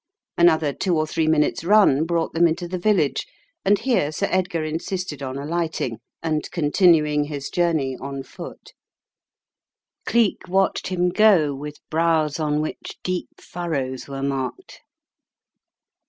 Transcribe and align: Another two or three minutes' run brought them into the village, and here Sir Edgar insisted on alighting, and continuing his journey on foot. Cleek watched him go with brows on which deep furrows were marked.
Another 0.35 0.73
two 0.73 0.97
or 0.97 1.05
three 1.05 1.27
minutes' 1.27 1.63
run 1.63 2.05
brought 2.07 2.33
them 2.33 2.47
into 2.47 2.67
the 2.67 2.79
village, 2.79 3.27
and 3.63 3.77
here 3.77 4.11
Sir 4.11 4.27
Edgar 4.31 4.63
insisted 4.63 5.21
on 5.21 5.37
alighting, 5.37 5.99
and 6.23 6.49
continuing 6.49 7.25
his 7.25 7.51
journey 7.51 7.95
on 8.01 8.23
foot. 8.23 8.73
Cleek 10.07 10.47
watched 10.47 10.87
him 10.87 11.09
go 11.09 11.53
with 11.53 11.77
brows 11.91 12.39
on 12.39 12.61
which 12.61 12.97
deep 13.03 13.29
furrows 13.39 14.07
were 14.07 14.23
marked. 14.23 14.81